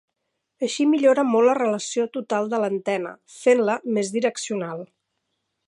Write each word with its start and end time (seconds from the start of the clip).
Així 0.67 0.85
millora 0.93 1.25
molt 1.33 1.47
la 1.49 1.53
relació 1.59 2.07
total 2.17 2.49
de 2.55 2.61
l'antena, 2.63 3.13
fent-la 3.35 3.77
més 3.99 4.11
direccional. 4.17 4.83